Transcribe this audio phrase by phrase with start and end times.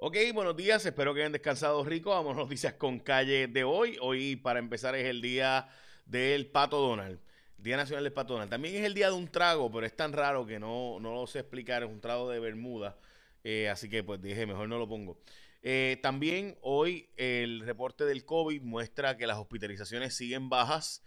[0.00, 2.10] Ok, buenos días, espero que hayan descansado rico.
[2.10, 3.98] Vamos a noticias con calle de hoy.
[4.00, 5.68] Hoy, para empezar, es el día
[6.06, 7.18] del Pato Donald,
[7.56, 8.48] Día Nacional del Pato Donald.
[8.48, 11.26] También es el día de un trago, pero es tan raro que no, no lo
[11.26, 11.82] sé explicar.
[11.82, 12.96] Es un trago de Bermuda,
[13.42, 15.18] eh, así que pues dije, mejor no lo pongo.
[15.62, 21.02] Eh, también hoy el reporte del COVID muestra que las hospitalizaciones siguen bajas.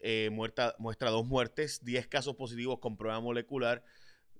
[0.00, 3.82] Eh, muestra dos muertes, 10 casos positivos con prueba molecular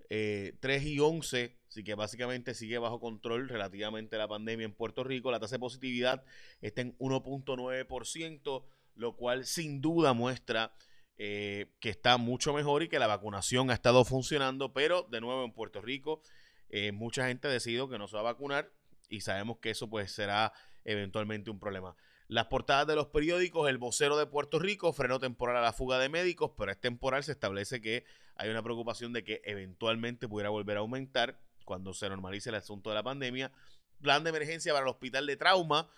[0.09, 5.05] 3 eh, y 11, así que básicamente sigue bajo control relativamente la pandemia en Puerto
[5.05, 5.31] Rico.
[5.31, 6.25] La tasa de positividad
[6.61, 8.65] está en 1.9%,
[8.95, 10.73] lo cual sin duda muestra
[11.19, 15.45] eh, que está mucho mejor y que la vacunación ha estado funcionando, pero de nuevo
[15.45, 16.21] en Puerto Rico
[16.69, 18.71] eh, mucha gente ha decidido que no se va a vacunar
[19.09, 20.53] y sabemos que eso pues será
[20.85, 21.97] eventualmente un problema.
[22.29, 25.99] Las portadas de los periódicos, el vocero de Puerto Rico frenó temporal a la fuga
[25.99, 28.05] de médicos, pero es temporal, se establece que
[28.35, 32.91] hay una preocupación de que eventualmente pudiera volver a aumentar cuando se normalice el asunto
[32.91, 33.53] de la pandemia.
[34.01, 35.89] Plan de emergencia para el hospital de trauma.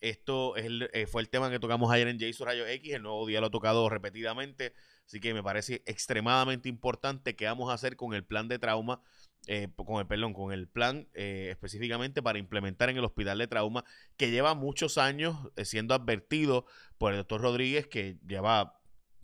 [0.00, 3.40] Esto eh, fue el tema que tocamos ayer en Jason Rayo X, el nuevo día
[3.40, 4.74] lo ha tocado repetidamente,
[5.06, 9.00] así que me parece extremadamente importante qué vamos a hacer con el plan de trauma
[9.48, 13.46] eh, con el perdón, con el plan eh, específicamente para implementar en el hospital de
[13.46, 13.84] trauma,
[14.16, 16.66] que lleva muchos años eh, siendo advertido
[16.98, 18.80] por el doctor Rodríguez, que lleva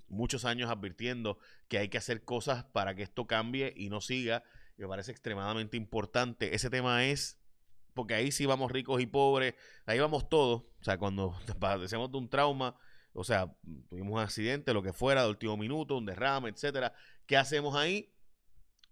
[0.09, 4.45] muchos años advirtiendo que hay que hacer cosas para que esto cambie y no siga.
[4.77, 6.55] Me parece extremadamente importante.
[6.55, 7.41] Ese tema es,
[7.95, 9.55] porque ahí sí vamos ricos y pobres,
[9.87, 10.63] ahí vamos todos.
[10.81, 12.77] O sea, cuando padecemos de un trauma,
[13.13, 13.55] o sea,
[13.89, 16.93] tuvimos un accidente, lo que fuera, de último minuto, un derrame, etcétera.
[17.27, 18.12] ¿Qué hacemos ahí?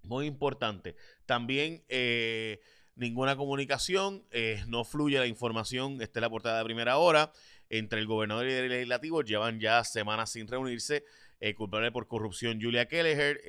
[0.03, 0.97] Muy importante.
[1.27, 2.61] También eh,
[2.95, 7.33] ninguna comunicación, eh, no fluye la información, esta es la portada de primera hora,
[7.69, 11.05] entre el gobernador y el legislativo, llevan ya semanas sin reunirse,
[11.41, 13.41] eh, culpable por corrupción Julia Kelleher,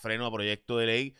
[0.00, 1.14] freno a proyecto de ley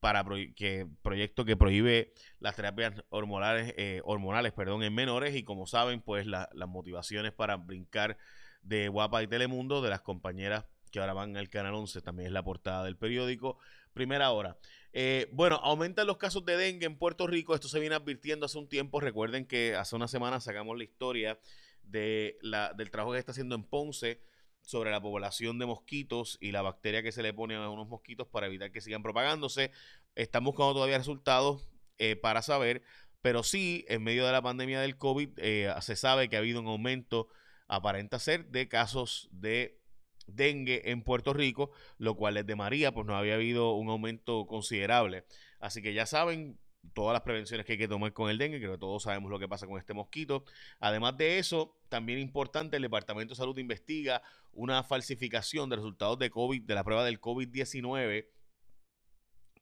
[0.00, 0.24] para
[0.56, 6.26] que proyecto que prohíbe las terapias hormonales, hormonales perdón, en menores y como saben, pues
[6.26, 8.16] las motivaciones para brincar
[8.62, 12.32] de Guapa y Telemundo de las compañeras que ahora van al Canal 11, también es
[12.32, 13.58] la portada del periódico.
[13.94, 14.56] Primera hora.
[14.92, 17.52] Eh, bueno, aumentan los casos de dengue en Puerto Rico.
[17.52, 19.00] Esto se viene advirtiendo hace un tiempo.
[19.00, 21.40] Recuerden que hace una semana sacamos la historia
[21.82, 24.20] de la, del trabajo que está haciendo en Ponce
[24.62, 28.28] sobre la población de mosquitos y la bacteria que se le pone a unos mosquitos
[28.28, 29.72] para evitar que sigan propagándose.
[30.14, 31.68] Están buscando todavía resultados
[31.98, 32.82] eh, para saber,
[33.20, 36.60] pero sí, en medio de la pandemia del COVID, eh, se sabe que ha habido
[36.60, 37.26] un aumento,
[37.66, 39.82] aparenta ser, de casos de
[40.26, 45.24] dengue en Puerto Rico, lo cual desde María pues no había habido un aumento considerable.
[45.60, 46.58] Así que ya saben
[46.92, 49.38] todas las prevenciones que hay que tomar con el dengue, creo que todos sabemos lo
[49.38, 50.44] que pasa con este mosquito.
[50.80, 56.30] Además de eso, también importante, el Departamento de Salud investiga una falsificación de resultados de
[56.30, 58.28] COVID, de la prueba del COVID-19.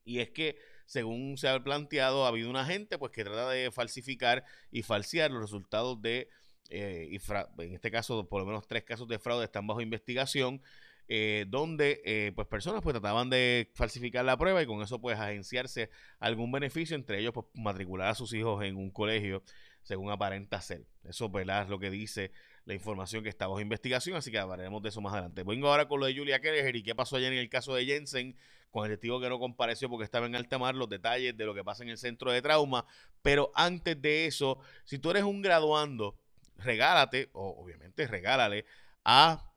[0.05, 0.56] Y es que,
[0.87, 5.31] según se ha planteado, ha habido una gente pues que trata de falsificar y falsear
[5.31, 6.29] los resultados de
[6.72, 10.62] eh, y en este caso por lo menos tres casos de fraude están bajo investigación,
[11.06, 15.19] eh, donde eh, pues personas pues trataban de falsificar la prueba y con eso pues
[15.19, 19.43] agenciarse algún beneficio, entre ellos pues matricular a sus hijos en un colegio
[19.82, 20.87] según aparenta ser.
[21.05, 22.32] Eso es lo que dice
[22.65, 25.43] la información que está bajo investigación, así que hablaremos de eso más adelante.
[25.43, 27.84] Vengo ahora con lo de Julia Kelleher y qué pasó ayer en el caso de
[27.84, 28.37] Jensen,
[28.71, 31.55] con el testigo que no compareció porque estaba en alta mar, los detalles de lo
[31.55, 32.87] que pasa en el centro de trauma.
[33.21, 36.16] Pero antes de eso, si tú eres un graduando
[36.65, 38.65] regálate, o obviamente regálale
[39.05, 39.53] a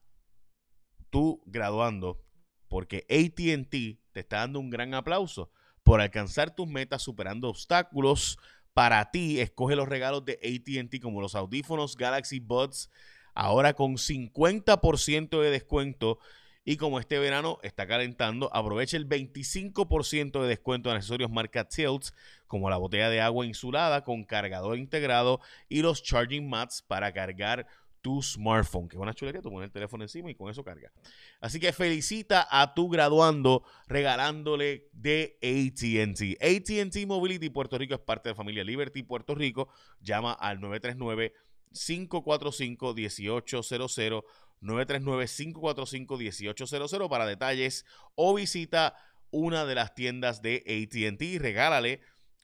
[1.10, 2.24] tu graduando,
[2.68, 3.72] porque ATT
[4.12, 5.52] te está dando un gran aplauso
[5.84, 8.38] por alcanzar tus metas superando obstáculos.
[8.74, 12.90] Para ti, escoge los regalos de ATT como los audífonos Galaxy Buds,
[13.34, 16.20] ahora con 50% de descuento.
[16.66, 22.14] Y como este verano está calentando, aprovecha el 25% de descuento en accesorios marca Tilts
[22.48, 25.40] como la botella de agua insulada con cargador integrado
[25.70, 27.68] y los charging mats para cargar
[28.02, 30.92] tu smartphone, que es una chulería, tú pones el teléfono encima y con eso carga.
[31.40, 36.40] Así que felicita a tu graduando regalándole de ATT.
[36.40, 39.70] ATT Mobility Puerto Rico es parte de familia Liberty Puerto Rico.
[40.02, 41.34] Llama al 939
[41.74, 44.26] 545 1800
[44.62, 47.86] 939-545-1800 para detalles
[48.16, 48.96] o visita
[49.32, 52.00] una de las tiendas de ATT y regálale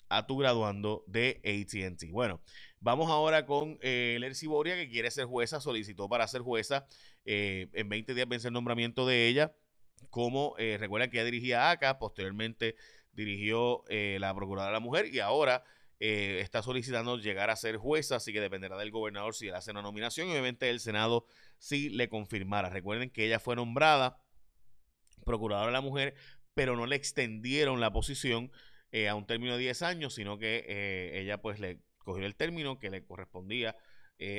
[0.09, 2.11] a tu graduando de ATT.
[2.11, 2.41] Bueno,
[2.79, 6.85] vamos ahora con eh, Lercy Boria, que quiere ser jueza, solicitó para ser jueza.
[7.23, 9.55] Eh, en 20 días vence el nombramiento de ella.
[10.09, 12.75] Como eh, recuerdan que ella dirigía ACA, posteriormente
[13.13, 15.63] dirigió eh, la Procuradora de la Mujer y ahora
[16.01, 19.83] está solicitando llegar a ser jueza, así que dependerá del gobernador si él hace una
[19.83, 21.25] nominación y obviamente el Senado
[21.59, 22.69] si le confirmara.
[22.69, 24.17] Recuerden que ella fue nombrada
[25.25, 26.15] Procuradora de la Mujer,
[26.55, 28.51] pero no le extendieron la posición
[28.91, 32.35] eh, a un término de 10 años, sino que eh, ella pues le cogió el
[32.35, 33.75] término que le correspondía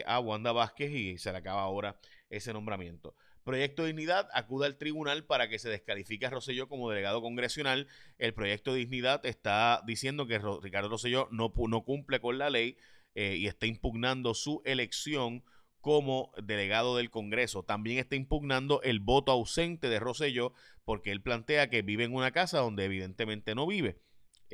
[0.06, 1.98] a Wanda Vázquez y se le acaba ahora
[2.30, 3.16] ese nombramiento.
[3.44, 7.88] Proyecto Dignidad acude al tribunal para que se descalifique a Rosselló como delegado congresional.
[8.18, 12.76] El Proyecto Dignidad está diciendo que Ricardo Rosselló no, no cumple con la ley
[13.14, 15.44] y está impugnando su elección
[15.82, 17.64] como delegado del Congreso.
[17.64, 20.54] También está impugnando el voto ausente de Rosselló
[20.84, 23.98] porque él plantea que vive en una casa donde evidentemente no vive,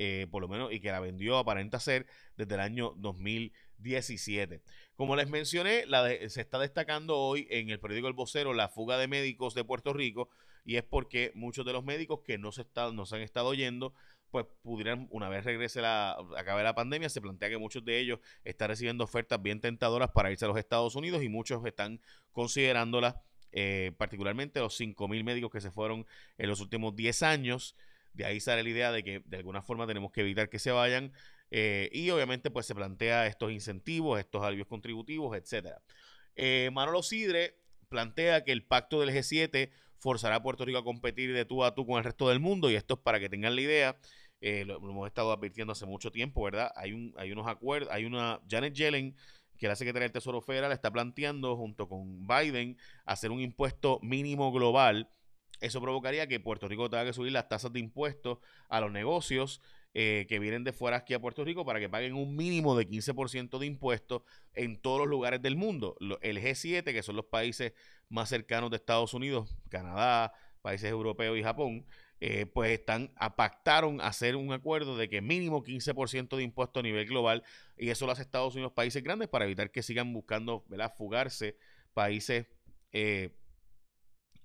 [0.00, 2.06] eh, por lo menos, y que la vendió aparenta ser
[2.36, 4.62] desde el año 2017.
[4.94, 5.86] Como les mencioné,
[6.28, 9.92] se está destacando hoy en el periódico El Vocero la fuga de médicos de Puerto
[9.92, 10.28] Rico
[10.64, 13.54] y es porque muchos de los médicos que no se, están, no se han estado
[13.54, 13.92] yendo
[14.30, 18.20] pues pudieran, una vez regrese la, acabe la pandemia, se plantea que muchos de ellos
[18.44, 22.00] están recibiendo ofertas bien tentadoras para irse a los Estados Unidos y muchos están
[22.30, 23.16] considerándolas,
[23.50, 26.06] eh, particularmente los 5.000 médicos que se fueron
[26.36, 27.74] en los últimos 10 años.
[28.18, 30.72] De ahí sale la idea de que de alguna forma tenemos que evitar que se
[30.72, 31.12] vayan
[31.52, 35.80] eh, y obviamente pues se plantea estos incentivos, estos alivios contributivos, etcétera.
[36.34, 37.54] Eh, Manolo Sidre
[37.88, 41.76] plantea que el pacto del G7 forzará a Puerto Rico a competir de tú a
[41.76, 43.96] tú con el resto del mundo y esto es para que tengan la idea.
[44.40, 46.72] Eh, lo, hemos estado advirtiendo hace mucho tiempo, ¿verdad?
[46.74, 49.14] Hay, un, hay unos acuerdos, hay una Janet Yellen
[49.58, 54.50] que la Secretaría del Tesoro Federal está planteando junto con Biden hacer un impuesto mínimo
[54.50, 55.08] global.
[55.60, 58.38] Eso provocaría que Puerto Rico tenga que subir las tasas de impuestos
[58.68, 59.60] a los negocios
[59.94, 62.88] eh, que vienen de fuera aquí a Puerto Rico para que paguen un mínimo de
[62.88, 64.22] 15% de impuestos
[64.54, 65.96] en todos los lugares del mundo.
[66.20, 67.72] El G7, que son los países
[68.08, 70.32] más cercanos de Estados Unidos, Canadá,
[70.62, 71.86] países europeos y Japón,
[72.20, 77.06] eh, pues están, pactaron hacer un acuerdo de que mínimo 15% de impuestos a nivel
[77.06, 77.44] global
[77.76, 80.92] y eso lo hace Estados Unidos países grandes para evitar que sigan buscando, ¿verdad?
[80.96, 81.56] Fugarse
[81.94, 82.46] países
[82.92, 83.30] eh,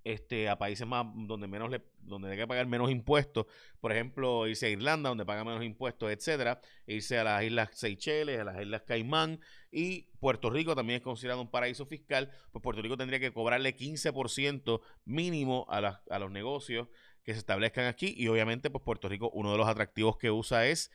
[0.04, 3.46] este, a países más donde menos le, donde hay que pagar menos impuestos,
[3.80, 8.40] por ejemplo, irse a Irlanda, donde paga menos impuestos, etcétera, irse a las Islas Seychelles,
[8.40, 9.40] a las Islas Caimán
[9.72, 13.76] y Puerto Rico también es considerado un paraíso fiscal, pues Puerto Rico tendría que cobrarle
[13.76, 16.88] 15% mínimo a, a los negocios
[17.24, 20.68] que se establezcan aquí y obviamente pues Puerto Rico uno de los atractivos que usa
[20.68, 20.92] es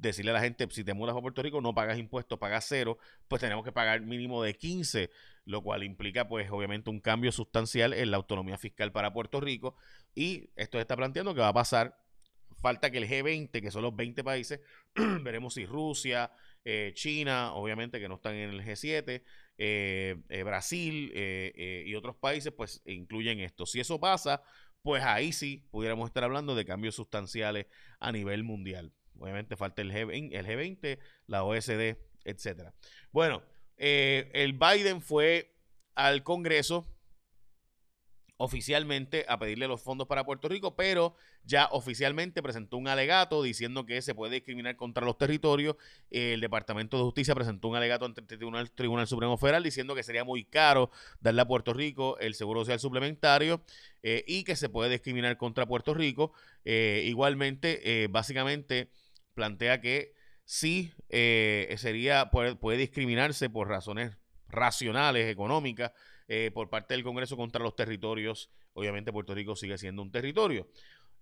[0.00, 2.98] decirle a la gente, si te mudas a Puerto Rico no pagas impuestos, pagas cero,
[3.28, 5.10] pues tenemos que pagar mínimo de 15,
[5.44, 9.76] lo cual implica pues obviamente un cambio sustancial en la autonomía fiscal para Puerto Rico
[10.14, 11.98] y esto se está planteando que va a pasar,
[12.60, 14.60] falta que el G20, que son los 20 países,
[15.22, 16.32] veremos si Rusia,
[16.64, 19.22] eh, China, obviamente que no están en el G7,
[19.62, 23.66] eh, eh, Brasil y otros países pues incluyen esto.
[23.66, 24.42] Si eso pasa,
[24.82, 27.66] pues ahí sí pudiéramos estar hablando de cambios sustanciales
[27.98, 28.92] a nivel mundial.
[29.20, 32.74] Obviamente falta el G20, el G20 la OSD, etcétera.
[33.12, 33.42] Bueno,
[33.76, 35.54] eh, el Biden fue
[35.94, 36.86] al Congreso
[38.42, 41.14] oficialmente a pedirle los fondos para Puerto Rico, pero
[41.44, 45.76] ya oficialmente presentó un alegato diciendo que se puede discriminar contra los territorios.
[46.10, 48.26] El Departamento de Justicia presentó un alegato ante el
[48.74, 50.90] Tribunal, Supremo Federal diciendo que sería muy caro
[51.20, 53.62] darle a Puerto Rico el seguro social suplementario
[54.02, 56.32] eh, y que se puede discriminar contra Puerto Rico.
[56.64, 58.90] Eh, igualmente, básicamente
[59.34, 64.16] plantea que sí eh, sería, puede, discriminarse por razones
[64.48, 65.92] racionales, económicas,
[66.28, 68.50] eh, por parte del Congreso contra los territorios.
[68.72, 70.68] Obviamente Puerto Rico sigue siendo un territorio.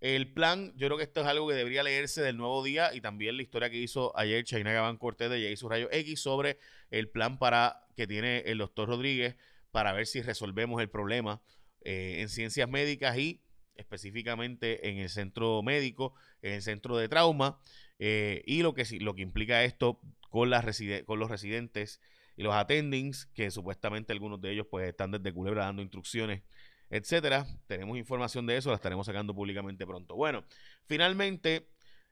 [0.00, 3.00] El plan, yo creo que esto es algo que debería leerse del nuevo día y
[3.00, 5.68] también la historia que hizo ayer China Gabán Cortés de J.
[5.68, 6.58] Rayo X sobre
[6.90, 9.36] el plan para que tiene el doctor Rodríguez
[9.72, 11.42] para ver si resolvemos el problema
[11.80, 13.42] eh, en ciencias médicas y
[13.74, 17.60] específicamente en el centro médico, en el centro de trauma.
[17.98, 20.00] Eh, y lo que, lo que implica esto
[20.30, 20.64] con, las
[21.04, 22.00] con los residentes
[22.36, 26.42] y los attendings, que supuestamente algunos de ellos pues están desde Culebra dando instrucciones,
[26.90, 27.46] etcétera.
[27.66, 30.14] Tenemos información de eso, la estaremos sacando públicamente pronto.
[30.14, 30.44] Bueno,
[30.86, 31.68] finalmente,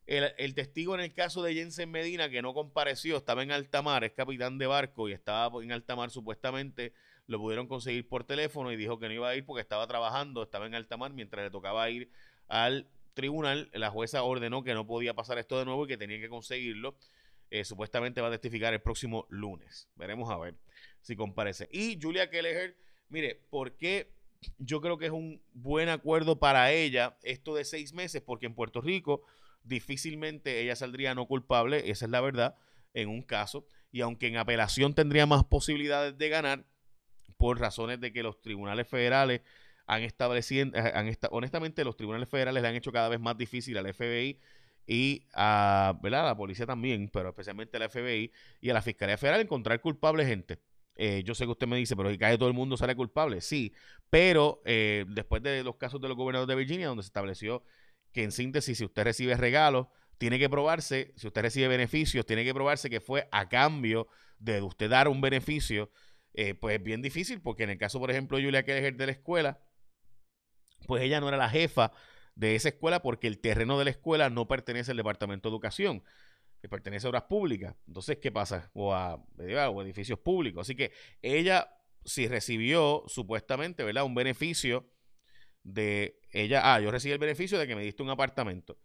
[0.07, 4.05] el, testigo en el caso de Jensen Medina, que no compareció, estaba en alta mar,
[4.05, 6.93] es capitán de barco y estaba en alta mar supuestamente,
[7.26, 10.43] lo pudieron conseguir por teléfono y dijo que no iba a ir porque estaba trabajando,
[10.43, 12.11] estaba en alta mar mientras le tocaba ir
[12.49, 16.21] al tribunal, la jueza ordenó que no podía pasar esto de nuevo y que tenía
[16.21, 16.97] que conseguirlo.
[17.51, 19.89] Eh, supuestamente va a testificar el próximo lunes.
[19.97, 20.55] Veremos a ver
[21.01, 21.69] si comparece.
[21.73, 22.77] Y Julia Kelleher,
[23.09, 24.13] mire, ¿por qué
[24.59, 28.23] yo creo que es un buen acuerdo para ella esto de seis meses?
[28.23, 29.23] Porque en Puerto Rico
[29.65, 32.57] difícilmente ella saldría no culpable, esa es la verdad,
[32.95, 33.67] en un caso.
[33.91, 36.67] Y aunque en apelación tendría más posibilidades de ganar,
[37.37, 39.43] por razones de que los tribunales federales
[39.87, 43.76] han establecido, eh, han honestamente los tribunales federales le han hecho cada vez más difícil
[43.78, 44.38] al FBI
[44.87, 46.25] y a, ¿verdad?
[46.25, 50.25] la policía también, pero especialmente a la FBI y a la Fiscalía Federal encontrar culpable
[50.26, 50.59] gente.
[50.97, 53.40] Eh, yo sé que usted me dice, pero si cae todo el mundo sale culpable.
[53.40, 53.73] Sí,
[54.11, 57.62] pero eh, después de los casos de los gobernadores de Virginia, donde se estableció
[58.12, 59.88] que en síntesis, si usted recibe regalos,
[60.19, 64.62] tiene que probarse, si usted recibe beneficios, tiene que probarse que fue a cambio de
[64.62, 65.90] usted dar un beneficio.
[66.61, 69.59] Pues es bien difícil, porque en el caso, por ejemplo, Julia Keller de la escuela,
[70.87, 71.93] pues ella no era la jefa
[72.35, 76.02] de esa escuela porque el terreno de la escuela no pertenece al Departamento de Educación,
[76.61, 77.75] que pertenece a obras públicas.
[77.87, 78.71] Entonces, ¿qué pasa?
[78.75, 80.66] O a, edificios públicos.
[80.66, 84.05] Así que ella, si recibió supuestamente, ¿verdad?
[84.05, 84.88] Un beneficio
[85.62, 88.78] de ella, ah, yo recibí el beneficio de que me diste un apartamento.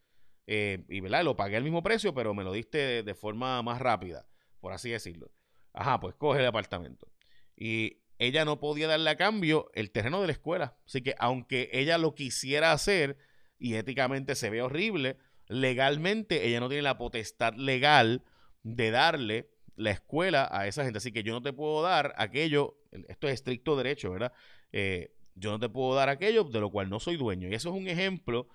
[0.48, 1.24] Eh, y, ¿verdad?
[1.24, 4.28] Lo pagué al mismo precio, pero me lo diste de, forma más rápida,
[4.60, 5.32] por así decirlo.
[5.74, 7.12] Ajá, pues coge el apartamento.
[7.56, 10.78] Y ella no podía darle a cambio el terreno de la escuela.
[10.86, 13.18] Así que aunque ella lo quisiera hacer,
[13.58, 18.24] y éticamente se ve horrible, legalmente ella no tiene la potestad legal
[18.62, 21.00] de darle la escuela a esa gente.
[21.00, 24.34] Así que yo no te puedo dar aquello, esto es estricto derecho, ¿verdad?
[24.72, 27.48] Eh, yo no te puedo dar aquello de lo cual no soy dueño.
[27.48, 28.50] Y eso es un ejemplo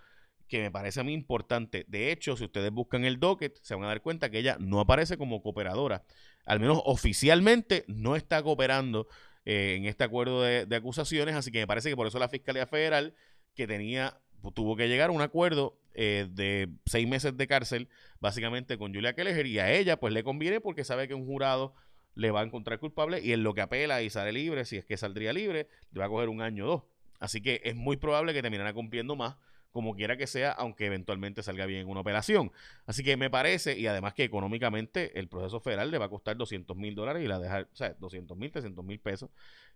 [0.47, 1.85] que me parece a mí importante.
[1.89, 4.79] De hecho, si ustedes buscan el docket, se van a dar cuenta que ella no
[4.79, 6.05] aparece como cooperadora.
[6.45, 9.09] Al menos oficialmente no está cooperando
[9.47, 11.35] eh, en este acuerdo de, de, acusaciones.
[11.35, 13.15] Así que me parece que por eso la Fiscalía Federal,
[13.55, 14.21] que tenía
[14.53, 17.89] tuvo que llegar a un acuerdo eh, de seis meses de cárcel,
[18.21, 21.75] básicamente con Julia Kelleher, y a ella pues le conviene porque sabe que un jurado
[22.15, 24.85] le va a encontrar culpable y en lo que apela y sale libre, si es
[24.85, 26.83] que saldría libre, le va a coger un año o dos.
[27.19, 29.37] Así que es muy probable que terminara cumpliendo más,
[29.77, 32.51] como quiera que sea, aunque eventualmente salga bien una operación.
[32.87, 36.35] Así que me parece, y además que económicamente el proceso federal le va a costar
[36.35, 39.29] 200 mil dólares y la dejar, o sea, 200 mil, 300 mil pesos,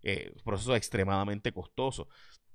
[0.02, 2.08] eh, proceso extremadamente costoso.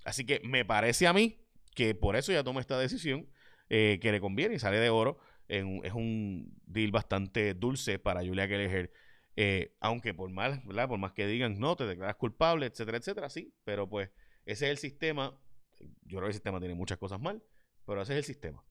[0.05, 1.37] Así que me parece a mí
[1.75, 3.29] que por eso ya toma esta decisión
[3.69, 5.19] eh, que le conviene y sale de oro.
[5.47, 8.91] Es un deal bastante dulce para Julia Kelleher.
[9.35, 13.53] Eh, aunque por más, por más que digan, no, te declaras culpable, etcétera, etcétera, sí,
[13.63, 14.09] pero pues
[14.47, 15.39] ese es el sistema.
[16.03, 17.43] Yo creo que el sistema tiene muchas cosas mal,
[17.85, 18.63] pero ese es el sistema.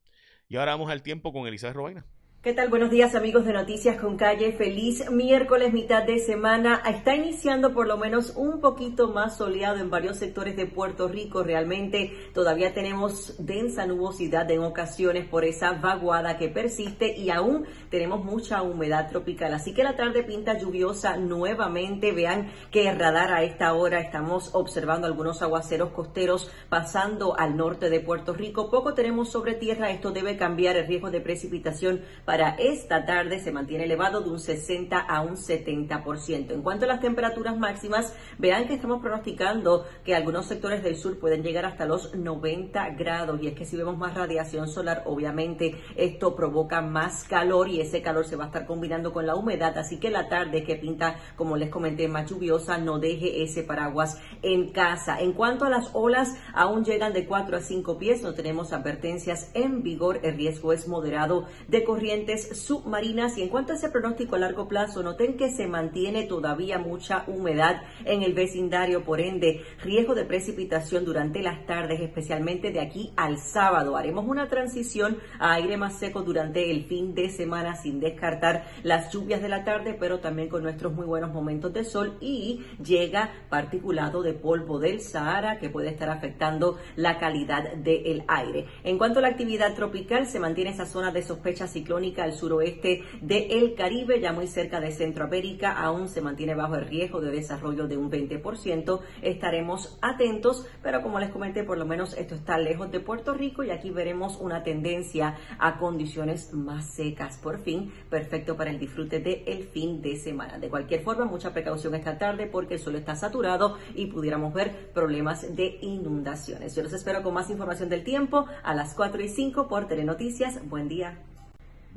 [0.49, 2.07] Y ahora vamos al tiempo con Elizabeth Robaina.
[2.45, 2.69] ¿Qué tal?
[2.69, 4.53] Buenos días amigos de Noticias con Calle.
[4.53, 6.83] Feliz miércoles, mitad de semana.
[6.85, 11.43] Está iniciando por lo menos un poquito más soleado en varios sectores de Puerto Rico.
[11.43, 18.23] Realmente todavía tenemos densa nubosidad en ocasiones por esa vaguada que persiste y aún tenemos
[18.23, 19.55] mucha humedad tropical.
[19.55, 22.13] Así que la tarde pinta lluviosa nuevamente.
[22.13, 28.01] Vean que radar a esta hora estamos observando algunos aguaceros costeros pasando al norte de
[28.01, 28.69] Puerto Rico.
[28.69, 29.91] Poco tenemos sobre tierra.
[29.91, 32.03] Esto debe cambiar el riesgo de precipitación
[32.41, 36.51] esta tarde se mantiene elevado de un 60 a un 70%.
[36.51, 41.19] En cuanto a las temperaturas máximas, vean que estamos pronosticando que algunos sectores del sur
[41.19, 45.77] pueden llegar hasta los 90 grados y es que si vemos más radiación solar, obviamente
[45.97, 49.79] esto provoca más calor y ese calor se va a estar combinando con la humedad,
[49.79, 54.21] así que la tarde que pinta, como les comenté, más lluviosa, no deje ese paraguas
[54.43, 55.21] en casa.
[55.21, 59.51] En cuanto a las olas, aún llegan de 4 a 5 pies, no tenemos advertencias
[59.55, 64.37] en vigor, el riesgo es moderado de corriente submarinas y en cuanto a ese pronóstico
[64.37, 69.63] a largo plazo, noten que se mantiene todavía mucha humedad en el vecindario, por ende,
[69.83, 73.97] riesgo de precipitación durante las tardes, especialmente de aquí al sábado.
[73.97, 79.13] Haremos una transición a aire más seco durante el fin de semana sin descartar las
[79.13, 83.31] lluvias de la tarde, pero también con nuestros muy buenos momentos de sol y llega
[83.49, 88.67] particulado de polvo del Sahara que puede estar afectando la calidad del aire.
[88.83, 93.03] En cuanto a la actividad tropical, se mantiene esa zona de sospecha ciclónica al suroeste
[93.23, 97.89] del Caribe, ya muy cerca de Centroamérica, aún se mantiene bajo el riesgo de desarrollo
[97.89, 99.01] de un 20%.
[99.23, 103.65] Estaremos atentos, pero como les comenté, por lo menos esto está lejos de Puerto Rico
[103.65, 107.39] y aquí veremos una tendencia a condiciones más secas.
[107.39, 110.59] Por fin, perfecto para el disfrute del fin de semana.
[110.59, 114.91] De cualquier forma, mucha precaución esta tarde porque el suelo está saturado y pudiéramos ver
[114.93, 116.77] problemas de inundaciones.
[116.77, 120.61] Yo los espero con más información del tiempo a las 4 y 5 por Telenoticias.
[120.69, 121.34] Buen día.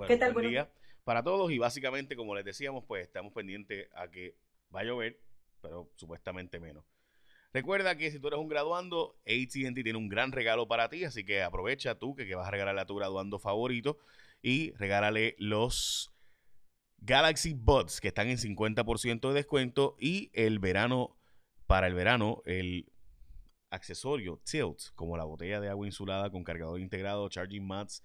[0.05, 0.33] ¿Qué tal?
[0.33, 0.69] Buen día
[1.03, 4.35] para todos y básicamente, como les decíamos, pues estamos pendientes a que
[4.75, 5.17] va a llover,
[5.61, 6.83] pero supuestamente menos.
[7.53, 11.23] Recuerda que si tú eres un graduando, ATT tiene un gran regalo para ti, así
[11.23, 13.97] que aprovecha tú que, vas a regalarle a tu graduando favorito
[14.41, 16.11] y regálale los
[16.97, 21.17] Galaxy Buds que están en 50% de descuento y el verano,
[21.65, 22.91] para el verano, el
[23.69, 28.03] accesorio Tilt, como la botella de agua insulada con cargador integrado, charging mats,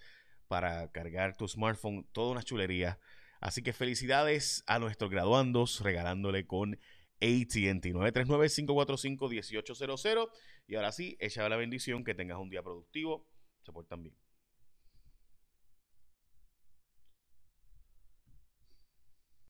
[0.52, 2.98] para cargar tu smartphone, toda una chulería.
[3.40, 6.78] Así que felicidades a nuestros graduandos regalándole con
[7.22, 10.28] ATT 939-545-1800.
[10.66, 13.26] Y ahora sí, echa la bendición, que tengas un día productivo.
[13.62, 14.14] Se portan bien.